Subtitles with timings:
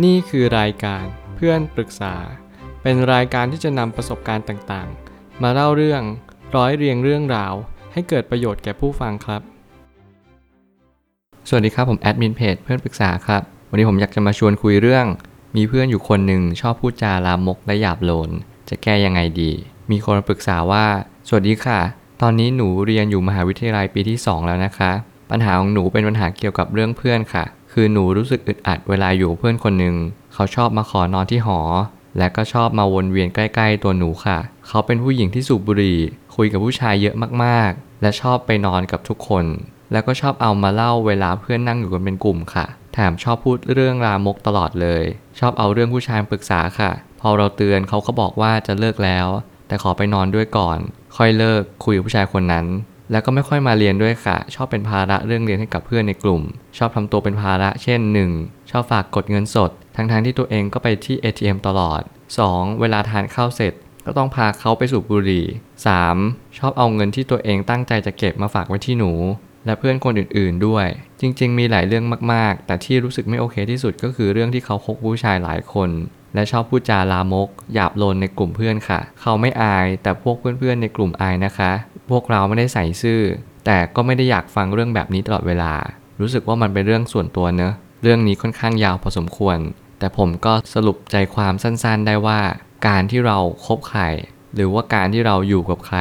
[0.00, 1.04] นี่คือรายการ
[1.36, 2.14] เพื่อนปรึกษา
[2.82, 6.02] เป็นรายการที่จะนำประสบการณ์ต่างๆ มาเล่าเรื่อง
[6.56, 7.54] ร้อยเรียงเรื่องราว
[7.92, 9.42] ให้เกิดประโยชน์แก่ผู้ฟังครับ
[11.48, 15.06] สวัสดีครับผมแอดมินเพจเพื่อนปรึกษาครับ วันนี้ผมอยากจะมาชวนคุยเรื่อง
[15.56, 18.30] มีเพื่อนอยู่คนหนึ่งชอบพูดจาลามกและหยาบโลน
[18.68, 19.50] จะแก้ยังไงดี
[19.90, 20.84] มีคนมาปรึกษาว่า
[21.28, 21.80] สวัสดีค่ะ
[22.22, 24.90] ตอนนี้หนูเรียนอยู่มหาวิทยาลัยปีที่ 2 แล้วนะคะ
[25.30, 29.96] ปัญหาของหนูเป็นปัญหาเกี่ยวกับเรื่องเพื่อนค่ะ คือหนูรู้สึกอึดอัดเวลาอยู่กับเพื่อนคนหนึ่ง
[30.34, 31.60] เขาชอบมาขอนอนที่หอ
[32.18, 35.98] และก็ชอบมาวนเวียนใกล้ ๆ ตัวหนูค่ะ เขาเป็นผู้หญิงที่สูบบุหรี่
[36.36, 39.44] คุยกับผู้ชายเยอะมากๆ และชอบไปนอนกับทุกคน
[39.92, 45.04] แล้วก็ชอบเอามาเล่าเวลาเพื่อนนั่งอยู่กันเป็นกลุ่มค่ะ แถมชอบพูดเรื่องรามกตลอดเลย
[45.38, 49.26] ชอบเอาเรื่องผู้ชายปรึกษาค่ะ พอเราเตือนเขาก็บอกว่าจะเลิกแล้ว
[49.66, 50.78] แต่ขอไปนอนด้วยก่อน
[51.16, 52.66] ค่อยเลิกคุยกับผู้ชายคนนั้น
[53.12, 56.42] แล้วก็ไม่ค่อยมาเรียนด้วยค่ะ ชอบเป็นภาระเรื่องเรียนให้กับเพื่อนในกลุ่ม
[56.78, 58.00] ชอบทำตัวเป็นภาระ เช่น
[58.36, 58.70] 1.
[58.70, 62.02] ชอบฝากกดเงินสด ทั้งๆที่ตัวเองก็ไปที่ ATM ตลอด
[62.40, 62.80] 2.
[62.80, 63.72] เวลาทานข้าวเสร็จ
[64.06, 65.46] ก็ต้องพาเขาไปสูบบุหรี่
[66.00, 66.58] 3.
[66.58, 69.12] ชอบเอาเงินที่ตัวเองตั้งใจจะเก็บมาฝากไว้ที่หนู
[69.66, 70.86] และเพื่อนคนอื่นๆด้วย
[71.20, 75.90] จริง ๆ มีหลายเรื่องมากๆ แต่ที่รู้สึกไม่โอเคที่สุดก็คือเรื่องที่เขาคบผู้ชายหลายคน
[76.34, 81.72] และชอบพูดจาลามก หยาบโลนในกลุ่มเพื่อนค่ะ เขาไม่อายแต่พวกเพื่อนๆในกลุ่มอายนะคะ
[82.12, 83.20] พวกเราไม่ได้ใส่ซื่อ
[83.66, 85.72] แต่ก็ไม่ได้อยากฟังเรื่องแบบนี้ตลอดเวลา
[86.20, 89.58] รู้สึกว่ามันเป็นเรื่องส่วนตัวเนอะเรื่องนี้ค่อนข้างยาวพอสมควร
[89.98, 92.40] แต่ผมก็สรุปใจความสั้นๆได้ว่า
[92.88, 94.02] การที่เราคบใคร
[94.54, 95.98] หรือว่าการที่เราอยู่กับใคร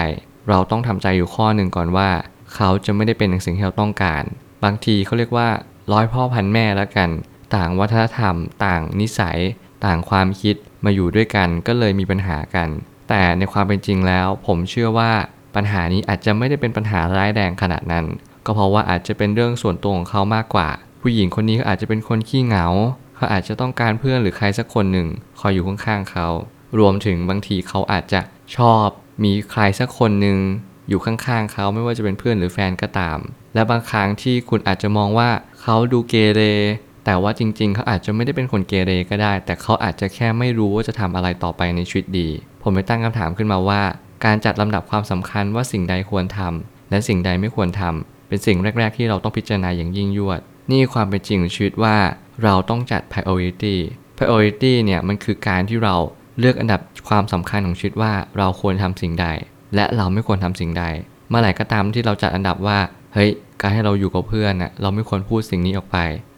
[0.50, 2.10] เราต้องทำใจอยู่ข้อหนึ่งก่อนว่า
[2.56, 4.24] เขาจะไม่ได้เป็นในสิ่งที่เราต้องการ
[4.64, 5.50] บางทีเขาเรียกว่า
[5.92, 7.10] ร้อยพ่อพันแม่แล้วกัน
[7.56, 9.40] ต่างวัฒนธรรม ต่างนิสัย
[9.86, 12.70] ต่างความคิดมาอยู่ด้วยกันก็เลยมีปัญหากัน
[13.10, 15.12] แต่ในความเป็นจริงแล้ว ผมเชื่อว่า
[15.56, 18.06] ปัญหานี้อาจจะไม่ได้เป็นปัญหาร้ายแรงขนาดนั้น
[18.46, 20.70] ก็เพราะว่าอาจจะเป็นเรื่องส่วนตัวของเขามากกว่า
[21.02, 22.68] ผู้หญิงคนนี้เขาอาจจะเป็นคนขี้เหงา
[23.16, 25.08] เขาอาจจะต้องการเพื่อนหรือใครสักคนหนึ่ง
[25.40, 26.28] คอยอยู่ข้างๆเขา
[26.80, 28.22] รวมถึงบางทีเขาอาจจะ
[28.58, 28.88] ชอบ
[29.24, 30.40] มีใครสักคนหนึ่ง
[30.90, 33.18] อยู่ข้างๆเขาไม่ว่าจะเป็นเพื่อนหรือแฟนก็ตาม
[33.54, 35.30] และบางครั้งที่คุณอาจจะมองว่า
[35.62, 36.42] เขาดูเกเร
[37.06, 42.30] แต่ว่าจริงๆ เขาอาจจะไม่ได้เป็นคนเกเรก็ได้ แต่เขาอาจจะแค่ไม่รู้ว่าจะทำอะไรต่อไปในชีวิตดี
[42.64, 43.82] ผมไปตั้งคำถามขึ้นมาว่า
[44.26, 50.40] การจัดลำดับความสำคัญว่าสิ่งใดควรทำและสิ่งใดไม่ควรทำเป็นสิ่งแรก ๆ ที่เราต้องพิจารณาอย่างยิ่งยวด
[50.72, 51.98] นี่ความเป็นจริงของชีวิตว่า
[52.44, 53.76] เราต้องจัด priority
[54.18, 55.96] priority เนี่ยมันคือการที่เรา
[56.40, 59.28] เลือกอันดับความสำคัญของชีวิตว่าเราควรทำสิ่งใด
[59.76, 60.86] และเราไม่ควรทำสิ่งใด
[61.30, 62.80] เมื่อไหร่ก็ตามที่เราจัดอันดับว่า
[63.14, 63.30] เฮ้ย
[63.62, 65.98] การให้เราอยู่กับเพื่อนน่ะเราไม่ควรพูดสิ่งนี้ออกไป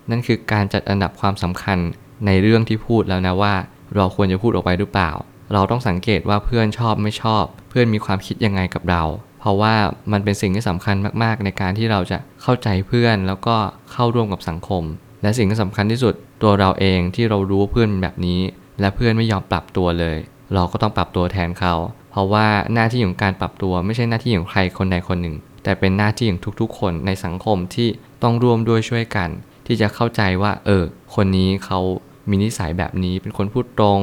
[0.10, 1.78] นั่นคือการจัดอันดับความสำคัญ
[2.26, 3.54] ในเรื่องที่พูดแล้วนะว่า
[3.96, 5.12] เราควรจะพูดออกไปหรือเปล่า
[5.54, 9.04] เราต้องสังเกตว่าเพื่อนชอบไม่ชอบ เพื่อนมีความคิดยังไงกับเรา
[9.40, 9.76] เพราะว่า
[10.12, 13.56] มันเป็นสิ่งที่สำคัญมากๆ ในการที่เราจะเข้าใจเพื่อนแล้วก็
[13.92, 14.84] เข้าร่วมกับสังคม
[15.22, 18.42] และสิ่งที่สำคัญที่สุดตัวเราเองที่เรารู้ว่าเพื่อนเป็นแบบนี้
[18.80, 20.18] และเพื่อนไม่ยอมปรับตัวเลย
[20.54, 21.74] เราก็ต้องปรับตัวแทนเขา
[22.12, 27.90] เพราะว่าหน้าที่ของการปรับตัวไม่ใช่หน้าที่ของใครคนใดคนหนึ่ง แต่เป็นหน้าที่ของทุกๆ คนในสังคมที่
[28.24, 29.30] ต้องร่วมด้วยช่วยกัน
[29.68, 30.84] ที่จะเข้าใจว่า เออ
[31.16, 31.80] คนนี้เขา
[32.30, 34.00] มีนิสัยแบบนี้เป็นคนพูดตรง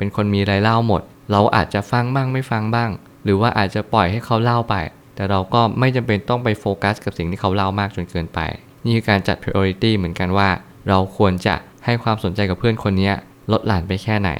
[0.00, 1.02] เป็นคนมีไรเล่าหมด
[1.32, 2.90] เราอาจจะฟังบ้างไม่ฟังบ้าง
[3.24, 4.74] หรือว่าอาจจะปล่อยให้เขาเล่าไป
[5.14, 8.40] แต่เราก็ไม่จำเป็นต้องไปโฟกัสกับสิ่งที่เขาเล่ามากจนเกินไป
[8.84, 10.48] นี่คือการจัด priority เหมือนกันว่า
[10.88, 13.12] เราควรจะให้ความสนใจกับเพื่อนคนนี้
[13.52, 14.30] ลดหลั่นไปแค่ไหน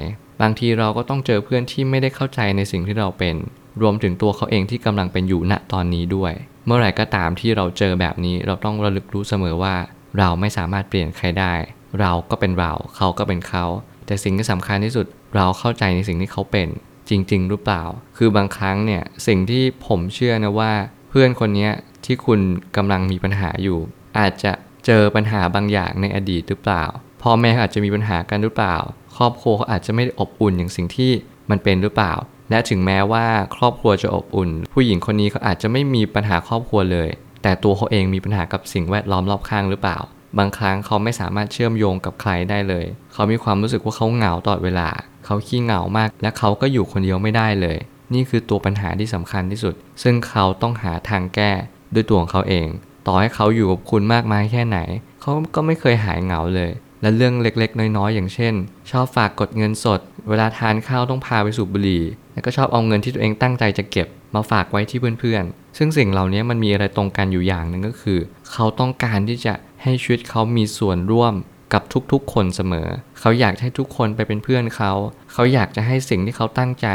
[0.42, 3.36] บางทีเราก็ต้องเจอเพื่อนที่ไม่ได้เข้าใจในสิ่งที่เราเป็น
[3.82, 6.32] รวมถึงตัวเขาเองที่กำลังเป็นอยู่ณตอนนี้ด้วย
[6.66, 9.74] เมื่อไหร่ก็ตามที่เราเจอแบบนี้เราต้องระลึกรู้เสมอว่า
[10.18, 11.54] เราไม่สามารถเปลี่ยนใครได้
[12.00, 13.64] เราก็เป็นเราเขาก็เป็นเขา
[14.10, 15.06] แต่สิ่งที่สำคัญที่สุด
[15.36, 16.68] เราเข้าใจในสิ่งที่เขาเป็น
[17.10, 17.82] จริง ๆ หรือเปล่า
[18.16, 20.72] คือบางครั้งเนี่ยสิ่งที่ผมเชื่อนะว่า
[21.10, 21.68] เพื่อนคนนี้
[22.04, 22.40] ที่คุณ
[22.76, 23.78] กำลังมีปัญหาอยู่
[24.18, 24.52] อาจจะ
[24.86, 26.84] เจอปัญหาบางอย่างในอดีตหรือเปล่า
[27.22, 28.76] พ่อแม่อาจจะมีปัญหากันหรือเปล่า
[29.16, 31.12] ครอบครัวเขาอาจจะไม่ได้อบอุ่นอย่างสิ่งที่
[31.50, 32.12] มันเป็นหรือเปล่า
[32.50, 33.26] และถึงแม้ว่า
[33.56, 37.08] ครอบครัวจะอบอุ่น ผู้หญิงคนนี้เขาอาจจะไม่มีปัญหาครอบครัวเลย
[37.42, 39.98] แต่ตัวเขาเองมีปัญหากับสิ่งแวดล้อมรอบข้างหรือเปล่า
[40.38, 44.88] บางครั้งเขาไม่สามารถเชื่อมโยงกับใครได้เลย เขามีความรู้สึกว่าเขาเหงาตลอดเวลา
[45.24, 47.78] เขาขี้เหงามาก และเขาก็อยู่คนเดียวไม่ได้เลย
[48.14, 51.52] นี่คือตัวปัญหาที่สำคัญที่สุด ซึ่งเขาต้องหาทางแก้
[51.94, 52.68] ด้วยตัวของเขาเอง
[53.06, 54.78] ต่อให้เขาอยู่กับคุณมากมายแค่ไหน
[55.20, 56.70] เขาก็ไม่เคยหายเหงาเลย
[57.02, 58.54] และเรื่องเล็กๆ น้อยๆ อย่างเช่น
[58.90, 62.02] ชอบฝากกดเงินสด เวลาทานข้าวต้องพาไปสูบบุหรี่
[62.32, 68.18] แล้วก็ชอบเอาเงินที่ตัวเองตั้งใจจะเก็บมาฝากไว้ที่เพื่อนๆ ซึ่งสิ่งเหล่านี้มันมีอะไรตรงกันอยู่อย่างหนึ่งก็คือ
[68.50, 71.34] เขาต้องการที่จะ ให้ชีวิตเขามีส่วนร่วม
[71.72, 71.82] กับ
[72.12, 72.88] ทุกๆ คนเสมอ
[73.20, 74.92] เขาอยากให้ทุกคนไปเป็นเพื่อนเขา
[75.32, 76.88] เขาอยากจะให้สิ่งที่เขาตั้งใจ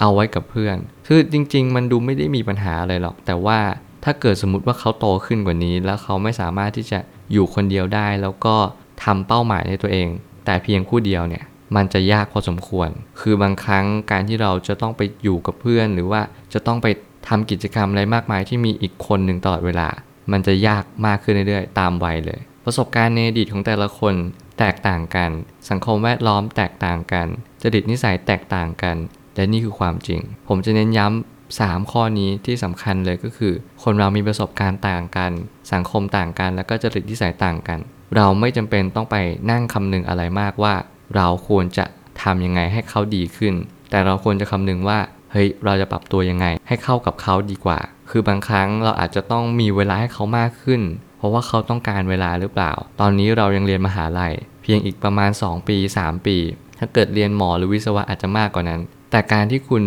[0.00, 0.76] เอาไว้กับเพื่อน
[1.06, 3.58] คือจริง ๆ มันดูไม่ได้มีปัญหาอะไรหรอก แต่ว่า
[4.04, 6.98] ถ้าเกิดสมมติว่าเขาโตขึ้นกว่านี้ แล้วเขาไม่สามารถที่จะ
[7.32, 8.56] อยู่คนเดียวได้ แล้วก็
[9.04, 10.08] ทำเป้าหมายในตัวเอง
[10.44, 11.44] แต่เพียงผู้เดียวเนี่ย
[11.76, 12.90] มันจะยากพอสมควร
[13.20, 16.20] คือบางครั้งการที่เราจะต้องไปอยู่กับเพื่อน หรือว่า
[16.52, 16.86] จะต้องไป
[17.28, 19.88] ทำกิจกรรมอะไรมากมายที่มีอีกคนหนึ่งตลอดเวลา
[20.32, 24.14] มันจะยากมากขึ้นเรื่อยๆ ตามวัยเลย ประสบการณ์ในอดีตของแต่ละคน
[24.58, 25.30] แตกต่างกัน
[25.70, 27.26] สังคมแวดล้อมแตกต่างกัน
[27.62, 28.96] จริตนิสัยแตกต่างกัน
[29.34, 35.32] และนี่คือความจริง ผมจะเน้นย้ำ3 ข้อนี้ที่สำคัญเลยก็คือ คนเรามีประสบการณ์ต่างกัน
[35.72, 37.78] สังคมต่างกัน แล้วก็จริตนิสัยต่างกัน
[38.16, 39.16] เราไม่จำเป็นต้องไป
[39.50, 40.74] นั่งคำนึงอะไรมากว่า
[41.16, 41.86] เราควรจะ
[42.22, 43.54] ทำยังไงให้เขาดีขึ้น
[43.90, 44.98] แต่เราควรจะคำนึงว่า
[45.32, 47.78] เฮ้ยเราจะปรับตัวยังไง ให้เข้ากับเขาดีกว่า
[48.10, 50.82] คือบางครั้งเราอาจจะต้องมีเวลาให้เขามากขึ้น
[51.18, 56.36] เพราะว่าเขาต้องการเวลาหรือเปล่า ตอนนี้เรายังเรียนมหาลัย เพียงอีกประมาณ 2 ปี 3 ปี
[56.78, 58.80] ถ้าเกิดเรียนหมอหรือวิศวะอาจจะมากกว่านั้น
[59.10, 59.84] แต่การที่คุณ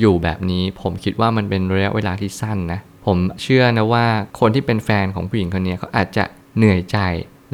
[0.00, 4.06] อยู่แบบนี้ผมคิดว่ามันเป็นระยะเวลาที่สั้นนะ ผมเชื่อนะว่า
[4.40, 6.24] คนที่เป็นแฟนของผู้หญิงคนนี้เขาอาจจะ
[6.56, 6.98] เหนื่อยใจ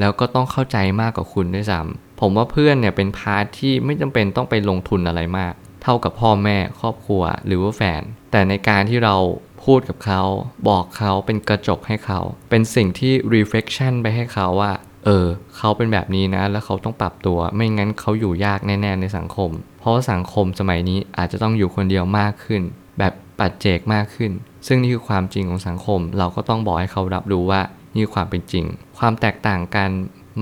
[0.00, 9.16] แล้วก็ต้องเข้าใจมากกว่าคุณด้วยซ้ำผมว่าเพื่อนเนี่ยเป็นพาร์ทที่ไม่จำเป็นต้องไปลงทุนอะไรมาก เท่ากับพ่อแม่ครอบครัวหรือว่าแฟน แต่ในการที่เรา
[9.64, 10.22] พูดกับเขา
[10.68, 12.20] บอกเขาเป็นกระจกให้เขา
[12.50, 14.72] เป็นสิ่งที่ reflection ไปให้เขาว่า
[15.04, 15.26] เออ
[15.56, 22.62] เขาเป็นแบบนี้นะ แล้วเขาต้องปรับตัว ไม่งั้นเขาอยู่ยากแน่ ๆ ในสังคม เพราะว่าสังคมสมัยนี้อาจจะต้องอยู่คนเดียวมากขึ้น
[22.98, 24.32] แบบปัจเจกมากขึ้น
[24.66, 27.60] ซึ่งนี่คือความจริงของสังคม เราก็ต้องบอกให้เขารับรู้ว่า
[27.94, 28.64] นี่คือความเป็นจริง
[28.98, 29.90] ความแตกต่างกัน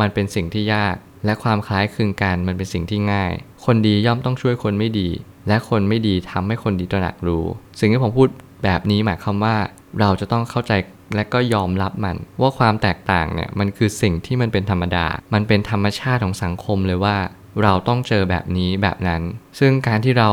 [0.00, 3.32] มันเป็นสิ่งที่ยาก และความคล้ายคลึงกัน มันเป็นสิ่งที่ง่าย
[3.64, 5.08] คนดีย่อมต้องช่วยคนไม่ดี
[5.48, 7.44] และคนไม่ดีทำให้คนดีตระหนักรู้
[7.80, 8.28] สิ่งที่ผมพูด
[8.66, 9.56] แบบนี้หมายความว่า
[10.00, 10.72] เราจะต้องเข้าใจ
[11.16, 17.16] และก็ยอมรับมัน ว่าความแตกต่างเนี่ยมันคือสิ่งที่มันเป็นธรรมดา มันเป็นธรรมชาติของสังคมเลยว่า
[17.62, 19.22] เราต้องเจอแบบนี้แบบนั้น
[19.58, 20.30] ซึ่งการที่เรา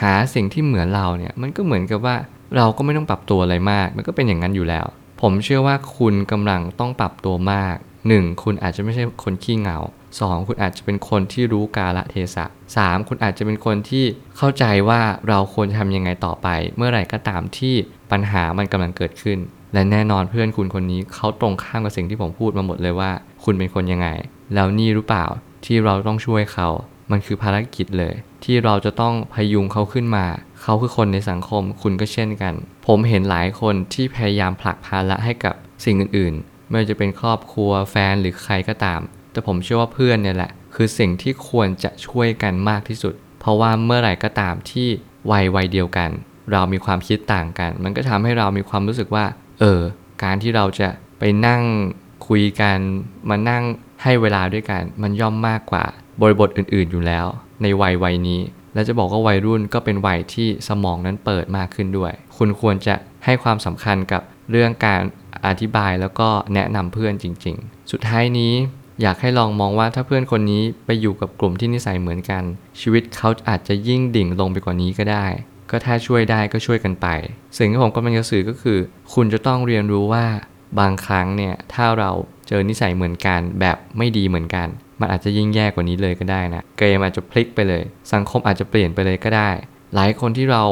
[0.00, 2.16] หาสิ่งที่เหมือนเราเนี่ยมันก็เหมือนกับว่า
[2.56, 4.86] เราก็ไม่ต้องปรับตัวอะไรมาก มันก็เป็นอย่างนั้นอยู่แล้ว
[5.20, 7.76] ผมเชื่อว่าคุณกำลังต้องปรับตัวมาก
[8.12, 8.42] 1.
[8.42, 9.78] คุณอาจจะไม่ใช่คนขี้เหงา
[10.12, 10.48] 2.
[10.48, 12.44] คุณอาจจะเป็นคนที่รู้กาลเทศะ
[12.76, 13.08] 3.
[13.08, 14.04] คุณอาจจะเป็นคนที่
[14.36, 17.74] เข้าใจว่าเราควรทำยังไงต่อไป เมื่อไหร่ก็ตามที่
[18.10, 19.38] ปัญหามันกำลังเกิดขึ้น
[19.74, 23.10] และแน่นอนเพื่อนคุณคนนี้เขาตรงข้ามกับสิ่งที่ผมพูดมาหมดเลยว่า
[23.44, 24.08] คุณเป็นคนยังไง
[24.54, 25.26] แล้วนี่รู้เปล่า
[25.64, 26.68] ที่เราต้องช่วยเขา
[27.10, 28.14] มันคือภารกิจเลย
[28.44, 30.26] ที่เราจะต้องพยุงเขาขึ้นมา
[30.62, 32.54] เขาคือคนในสังคมคุณก็เช่นกัน
[32.86, 35.54] ผมเห็นหลายคนที่พยายามผลักภาระให้กับ
[35.84, 36.34] สิ่งอื่น
[36.68, 39.00] ไม่ว่าจะเป็นครอบครัวแฟนหรือใครก็ตาม
[39.32, 44.88] แต่ผมเชื่อว่าเพื่อนเนี่ยแหละ คือสิ่งที่ควรจะช่วยกันมากที่สุด เพราะว่าเมื่อไหร่ก็ตามที่
[45.30, 46.10] วัยวัยเดียวกัน
[46.52, 49.24] เรามีความคิดต่างกัน มันก็ทำให้เรามีความรู้สึกว่า
[49.60, 49.80] เออ
[50.22, 50.88] การที่เราจะ
[51.18, 51.62] ไปนั่ง
[52.28, 52.78] คุยกัน
[53.30, 53.64] มานั่ง
[54.02, 55.84] ให้เวลาด้วยกัน มันย่อมมากกว่า
[56.20, 57.26] บริบทอื่น ๆ อยู่แล้ว
[57.62, 58.40] ในวัยวัยนี้
[58.74, 62.94] และจะบอกว่าวัยรุ่นก็เป็นวัยที่สมองนั้นเปิดมากขึ้นด้วย คุณควรจะ
[63.24, 65.02] ให้ความสำคัญกับเรื่องการ
[65.48, 68.54] อธิบายแล้วก็แนะนำเพื่อนจริง ๆ สุดท้ายนี้
[69.02, 72.42] อยากให้ลองมองว่าถ้าเพื่อนคนนี้ไปอยู่กับกลุ่มที่นิสัยเหมือนกัน
[72.80, 75.26] ชีวิตเขาอาจจะยิ่งดิ่งลงไปกว่านี้ก็ได้
[75.70, 77.06] ก็ถ้าช่วยได้ก็ช่วยกันไป
[77.58, 78.78] สิ่งที่ผมกำลังจะสื่อก็คือ
[79.14, 80.26] คุณจะต้องเรียนรู้ว่า
[80.80, 82.10] บางครั้งเนี่ยถ้าเรา
[82.48, 84.68] เจอนิสัยเหมือนกันแบบไม่ดีเหมือนกัน
[85.00, 87.82] มันอาจจะยิ่งแย่กว่านี้เลยก็ได้นะเกมอาจจะพลิกไปเลย
[88.12, 89.50] สังคมอาจจะเปลี่ยนไปเลยก็ได้
[89.94, 90.64] หลายคนที่เรา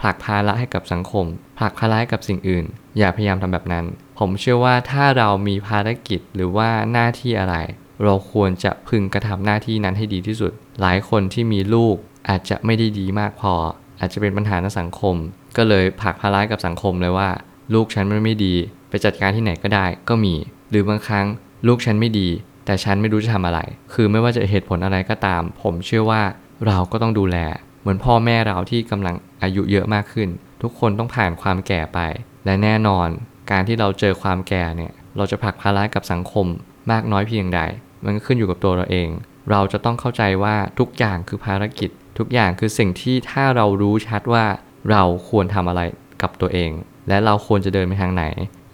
[0.00, 1.26] ผลักภาระให้กับสังคม
[1.58, 2.64] ผลักภาระให้กับสิ่งอื่น
[2.98, 3.84] อย่าพยายามทำแบบนั้น
[4.18, 7.56] ผมเชื่อว่าถ้าเรามีภารกิจหรือว่าหน้าที่อะไร
[8.02, 11.96] เราควรจะพึงกระทำหน้าที่นั้นให้ดีที่สุด หลายคนที่มีลูก
[12.28, 13.54] อาจจะไม่ได้ดีมากพอ
[14.00, 15.14] อาจจะเป็นปัญหาในสังคม
[15.56, 17.30] ก็เลยผลักภาระกับสังคมเลยว่า
[17.74, 18.54] ลูกฉันมันไม่ดี
[18.88, 20.34] ไปจัดการที่ไหนก็ได้ก็มี
[20.70, 21.26] หรือบางครั้ง
[21.66, 22.28] ลูกฉันไม่ดี
[22.64, 23.60] แต่ฉันไม่รู้จะทำอะไร
[23.92, 26.22] คือไม่ว่าจะเหตุผลอะไรก็ตาม ผมเชื่อว่า
[26.66, 27.36] เราก็ต้องดูแล
[27.80, 30.28] เหมือนพ่อแม่เราที่กำลัง อายุเยอะมากขึ้น
[30.62, 32.00] ทุกคนต้องผ่านความแก่ไป
[32.44, 33.08] และแน่นอน
[33.50, 36.46] การที่เราเจอความแก่เนี่ย เราจะผลักภาระกับสังคม
[36.90, 37.60] มากน้อยเพียงใด
[38.04, 39.08] มันก็ขึ้นอยู่กับตัวเราเอง
[39.50, 44.44] เราจะต้องเข้าใจว่าทุกอย่างคือภารกิจ ทุกอย่างคือสิ่งที่ถ้าเรารู้ชัดว่า
[44.90, 45.82] เราควรทำอะไร
[46.22, 46.70] กับตัวเอง
[47.08, 48.24] และเราควรจะเดินไปทางไหน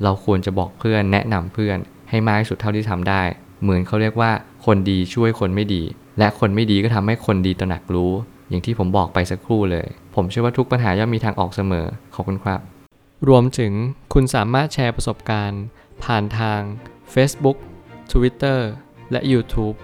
[0.03, 1.79] เราควรจะบอกเพื่อนแนะนำเพื่อน
[2.11, 3.23] ให้มากที่สุดเท่าที่ทำได้
[3.63, 4.31] เหมือนเขาเรียกว่า
[4.67, 5.83] คนดีช่วยคนไม่ดี
[6.19, 8.13] และคนไม่ดีก็ทำให้คนดีตระหนักรู้
[8.55, 12.61] อย่างที่ผมบอกไปสักครู่เลย ผมเชื่อว่าทุกปัญหาย่อมมีทางออกเสมอ ขอบคุณครับ
[13.29, 13.73] รวมถึง
[14.13, 15.63] คุณสามารถแชร์ประสบการณ์
[16.05, 16.61] ผ่านทาง
[17.15, 17.57] Facebook
[18.13, 18.59] Twitter
[19.11, 19.77] และ YouTube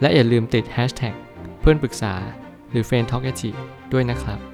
[0.00, 1.14] และอย่าลืมติด Hashtag
[1.60, 2.14] เพื่อนปรึกษา
[2.70, 3.24] หรือ f r ร e n d t a l k
[3.92, 4.51] ด้วยนะครับ